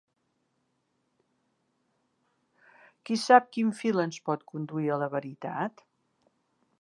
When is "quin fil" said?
3.57-4.03